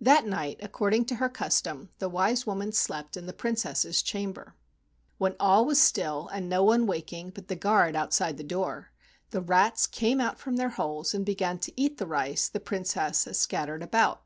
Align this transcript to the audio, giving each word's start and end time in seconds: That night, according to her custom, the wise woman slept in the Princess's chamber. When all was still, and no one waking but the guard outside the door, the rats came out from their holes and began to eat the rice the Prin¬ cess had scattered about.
That 0.00 0.26
night, 0.26 0.58
according 0.64 1.04
to 1.04 1.14
her 1.14 1.28
custom, 1.28 1.90
the 2.00 2.08
wise 2.08 2.44
woman 2.44 2.72
slept 2.72 3.16
in 3.16 3.26
the 3.26 3.32
Princess's 3.32 4.02
chamber. 4.02 4.56
When 5.16 5.36
all 5.38 5.64
was 5.64 5.80
still, 5.80 6.26
and 6.32 6.48
no 6.48 6.64
one 6.64 6.88
waking 6.88 7.30
but 7.30 7.46
the 7.46 7.54
guard 7.54 7.94
outside 7.94 8.36
the 8.36 8.42
door, 8.42 8.90
the 9.30 9.40
rats 9.40 9.86
came 9.86 10.20
out 10.20 10.40
from 10.40 10.56
their 10.56 10.70
holes 10.70 11.14
and 11.14 11.24
began 11.24 11.60
to 11.60 11.80
eat 11.80 11.98
the 11.98 12.06
rice 12.08 12.48
the 12.48 12.58
Prin¬ 12.58 12.84
cess 12.84 13.26
had 13.26 13.36
scattered 13.36 13.84
about. 13.84 14.22